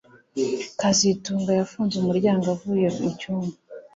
[0.79, 3.55] kazitunga yafunze umuryango avuye mucyumba